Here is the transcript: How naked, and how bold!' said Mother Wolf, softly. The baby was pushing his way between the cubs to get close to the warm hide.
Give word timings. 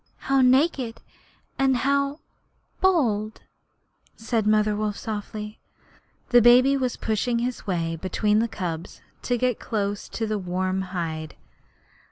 How 0.17 0.41
naked, 0.41 0.99
and 1.59 1.77
how 1.77 2.21
bold!' 2.79 3.43
said 4.15 4.47
Mother 4.47 4.75
Wolf, 4.75 4.97
softly. 4.97 5.59
The 6.29 6.41
baby 6.41 6.75
was 6.75 6.97
pushing 6.97 7.37
his 7.37 7.67
way 7.67 7.97
between 7.97 8.39
the 8.39 8.47
cubs 8.47 9.03
to 9.21 9.37
get 9.37 9.59
close 9.59 10.09
to 10.09 10.25
the 10.25 10.39
warm 10.39 10.81
hide. 10.89 11.35